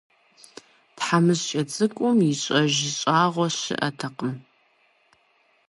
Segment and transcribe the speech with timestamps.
[0.95, 4.35] ТхьэмыщкӀэ цӀыкӀум ищӀэж щӀагъуэ щыӀэтэкъым.